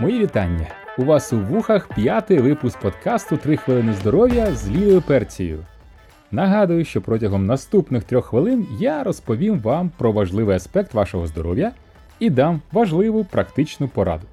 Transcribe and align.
Мої 0.00 0.18
вітання! 0.18 0.66
У 0.98 1.04
вас 1.04 1.32
у 1.32 1.38
вухах 1.38 1.88
п'ятий 1.94 2.38
випуск 2.38 2.78
подкасту 2.80 3.36
«Три 3.36 3.56
хвилини 3.56 3.92
здоров'я 3.92 4.54
з 4.54 4.70
Лілею 4.70 5.02
Перцією. 5.02 5.64
Нагадую, 6.30 6.84
що 6.84 7.02
протягом 7.02 7.46
наступних 7.46 8.04
трьох 8.04 8.26
хвилин 8.26 8.66
я 8.78 9.04
розповім 9.04 9.60
вам 9.60 9.90
про 9.98 10.12
важливий 10.12 10.56
аспект 10.56 10.94
вашого 10.94 11.26
здоров'я 11.26 11.72
і 12.18 12.30
дам 12.30 12.60
важливу 12.72 13.24
практичну 13.24 13.88
пораду. 13.88 14.26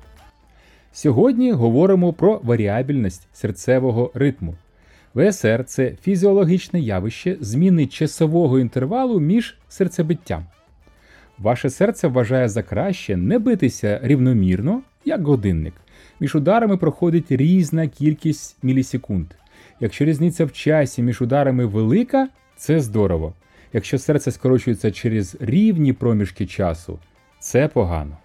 Сьогодні 0.94 1.52
говоримо 1.52 2.14
про 2.14 2.40
варіабільність 2.44 3.28
серцевого 3.34 4.12
ритму. 4.14 4.56
ВСР 5.16 5.64
це 5.66 5.92
фізіологічне 6.02 6.80
явище 6.80 7.38
зміни 7.40 7.88
часового 7.88 8.60
інтервалу 8.60 9.20
між 9.20 9.58
серцебиттям. 9.70 10.46
Ваше 11.40 11.70
серце 11.70 12.08
вважає 12.08 12.50
за 12.50 12.64
краще 12.64 13.18
не 13.18 13.40
битися 13.40 14.00
рівномірно, 14.04 14.82
як 15.06 15.28
годинник. 15.28 15.74
Між 16.20 16.36
ударами 16.36 16.78
проходить 16.78 17.32
різна 17.32 17.88
кількість 17.88 18.64
мілісекунд. 18.64 19.28
Якщо 19.80 20.06
різниця 20.06 20.46
в 20.46 20.52
часі 20.52 21.04
між 21.04 21.22
ударами 21.22 21.66
велика, 21.66 22.28
це 22.56 22.80
здорово. 22.80 23.34
Якщо 23.74 23.98
серце 23.98 24.32
скорочується 24.32 24.92
через 24.92 25.38
рівні 25.40 25.94
проміжки 25.94 26.46
часу, 26.46 27.00
це 27.40 27.68
погано. 27.68 28.18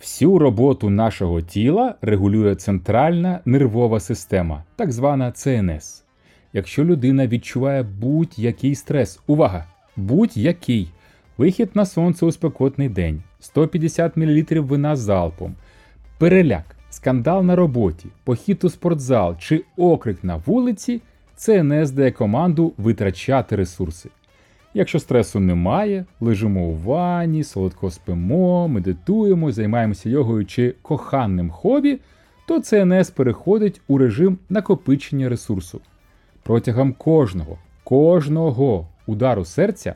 Всю 0.00 0.38
роботу 0.38 0.90
нашого 0.90 1.40
тіла 1.42 1.94
регулює 2.02 2.54
центральна 2.54 3.40
нервова 3.44 4.00
система, 4.00 4.64
так 4.76 4.92
звана 4.92 5.32
ЦНС. 5.32 6.04
Якщо 6.52 6.84
людина 6.84 7.26
відчуває 7.26 7.82
будь-який 7.82 8.74
стрес, 8.74 9.20
увага! 9.26 9.66
Будь-який 9.96 10.88
вихід 11.38 11.70
на 11.74 11.86
сонце 11.86 12.26
у 12.26 12.32
спекотний 12.32 12.88
день, 12.88 13.22
150 13.40 14.16
мл 14.16 14.44
вина 14.50 14.96
залпом, 14.96 15.54
переляк, 16.18 16.76
скандал 16.90 17.44
на 17.44 17.56
роботі, 17.56 18.06
похід 18.24 18.64
у 18.64 18.70
спортзал 18.70 19.36
чи 19.38 19.64
окрик 19.76 20.24
на 20.24 20.36
вулиці, 20.36 21.00
ЦНС 21.36 21.90
дає 21.90 22.10
команду 22.10 22.72
витрачати 22.78 23.56
ресурси. 23.56 24.08
Якщо 24.74 24.98
стресу 24.98 25.40
немає, 25.40 26.04
лежимо 26.20 26.60
у 26.60 26.74
ванні, 26.74 27.44
солодко 27.44 27.90
спимо, 27.90 28.68
медитуємо, 28.68 29.52
займаємося 29.52 30.08
йогою 30.08 30.46
чи 30.46 30.74
коханним 30.82 31.50
хобі, 31.50 31.98
то 32.46 32.60
ЦНС 32.60 33.10
переходить 33.10 33.80
у 33.88 33.98
режим 33.98 34.38
накопичення 34.48 35.28
ресурсу. 35.28 35.80
Протягом 36.42 36.92
кожного, 36.92 37.58
кожного 37.84 38.86
удару 39.06 39.44
серця 39.44 39.94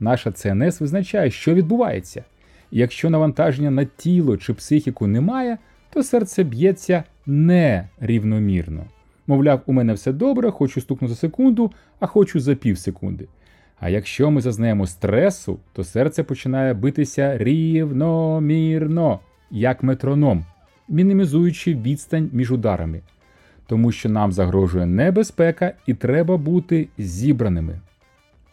наша 0.00 0.32
ЦНС 0.32 0.80
визначає, 0.80 1.30
що 1.30 1.54
відбувається. 1.54 2.24
Якщо 2.70 3.10
навантаження 3.10 3.70
на 3.70 3.84
тіло 3.84 4.36
чи 4.36 4.54
психіку 4.54 5.06
немає, 5.06 5.58
то 5.92 6.02
серце 6.02 6.44
б'ється 6.44 7.04
нерівномірно. 7.26 8.84
Мовляв, 9.26 9.60
у 9.66 9.72
мене 9.72 9.92
все 9.92 10.12
добре, 10.12 10.50
хочу 10.50 10.80
стукнути 10.80 11.14
за 11.14 11.20
секунду, 11.20 11.72
а 12.00 12.06
хочу 12.06 12.40
за 12.40 12.54
пів 12.54 12.78
секунди. 12.78 13.26
А 13.80 13.88
якщо 13.88 14.30
ми 14.30 14.40
зазнаємо 14.40 14.86
стресу, 14.86 15.58
то 15.72 15.84
серце 15.84 16.22
починає 16.22 16.74
битися 16.74 17.38
рівномірно, 17.38 19.20
як 19.50 19.82
метроном, 19.82 20.44
мінімізуючи 20.88 21.74
відстань 21.74 22.30
між 22.32 22.52
ударами. 22.52 23.00
Тому 23.66 23.92
що 23.92 24.08
нам 24.08 24.32
загрожує 24.32 24.86
небезпека 24.86 25.72
і 25.86 25.94
треба 25.94 26.36
бути 26.36 26.88
зібраними. 26.98 27.80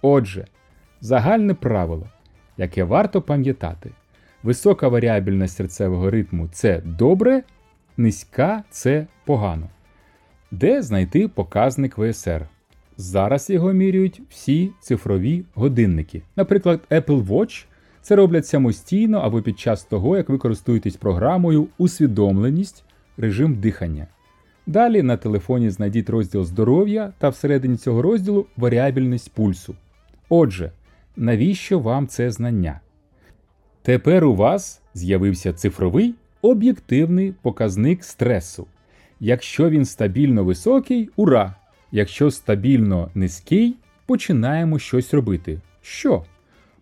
Отже, 0.01 0.45
загальне 1.01 1.53
правило, 1.53 2.09
яке 2.57 2.83
варто 2.83 3.21
пам'ятати, 3.21 3.91
висока 4.43 4.87
варіабільність 4.87 5.55
серцевого 5.55 6.09
ритму 6.09 6.49
це 6.51 6.81
добре, 6.85 7.43
низька 7.97 8.63
це 8.69 9.07
погано. 9.25 9.69
Де 10.51 10.81
знайти 10.81 11.27
показник 11.27 11.97
ВСР? 11.97 12.47
Зараз 12.97 13.49
його 13.49 13.73
міряють 13.73 14.21
всі 14.29 14.71
цифрові 14.81 15.45
годинники. 15.55 16.21
Наприклад, 16.35 16.79
Apple 16.91 17.25
Watch 17.25 17.65
це 18.01 18.15
роблять 18.15 18.45
самостійно 18.45 19.17
або 19.17 19.41
під 19.41 19.59
час 19.59 19.83
того, 19.83 20.17
як 20.17 20.29
ви 20.29 20.37
користуєтесь 20.37 20.95
програмою 20.95 21.67
усвідомленість, 21.77 22.83
режим 23.17 23.55
дихання. 23.55 24.07
Далі 24.67 25.03
на 25.03 25.17
телефоні 25.17 25.69
знайдіть 25.69 26.09
розділ 26.09 26.43
здоров'я 26.43 27.13
та 27.17 27.29
всередині 27.29 27.77
цього 27.77 28.01
розділу 28.01 28.45
варіабільність 28.57 29.31
пульсу. 29.33 29.75
Отже, 30.29 30.71
навіщо 31.17 31.79
вам 31.79 32.07
це 32.07 32.31
знання? 32.31 32.79
Тепер 33.81 34.25
у 34.25 34.35
вас 34.35 34.81
з'явився 34.93 35.53
цифровий 35.53 36.15
об'єктивний 36.41 37.33
показник 37.41 38.03
стресу. 38.03 38.67
Якщо 39.19 39.69
він 39.69 39.85
стабільно 39.85 40.43
високий, 40.43 41.09
ура! 41.15 41.55
Якщо 41.91 42.31
стабільно 42.31 43.09
низький, 43.15 43.75
починаємо 44.05 44.79
щось 44.79 45.13
робити. 45.13 45.61
Що? 45.81 46.23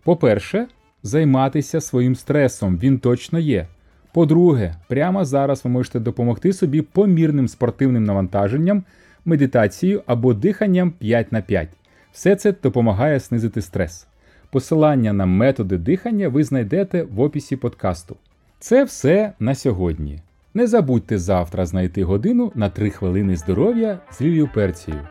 По-перше, 0.02 0.66
займатися 1.02 1.80
своїм 1.80 2.16
стресом, 2.16 2.78
він 2.78 2.98
точно 2.98 3.38
є. 3.38 3.66
По-друге, 4.12 4.74
прямо 4.88 5.24
зараз 5.24 5.64
ви 5.64 5.70
можете 5.70 6.00
допомогти 6.00 6.52
собі 6.52 6.82
помірним 6.82 7.48
спортивним 7.48 8.04
навантаженням, 8.04 8.84
медитацією 9.24 10.02
або 10.06 10.34
диханням 10.34 10.90
5 10.90 11.32
на 11.32 11.40
5. 11.40 11.68
Все 12.12 12.36
це 12.36 12.54
допомагає 12.62 13.18
знизити 13.18 13.62
стрес. 13.62 14.06
Посилання 14.50 15.12
на 15.12 15.26
методи 15.26 15.78
дихання 15.78 16.28
ви 16.28 16.44
знайдете 16.44 17.02
в 17.02 17.20
описі 17.20 17.56
подкасту. 17.56 18.16
Це 18.58 18.84
все 18.84 19.32
на 19.38 19.54
сьогодні. 19.54 20.20
Не 20.54 20.66
забудьте 20.66 21.18
завтра 21.18 21.66
знайти 21.66 22.04
годину 22.04 22.52
на 22.54 22.70
3 22.70 22.90
хвилини 22.90 23.36
здоров'я 23.36 23.98
з 24.12 24.20
Лілію 24.20 24.48
Перцією. 24.54 25.02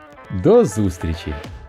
До 0.42 0.64
зустрічі! 0.64 1.34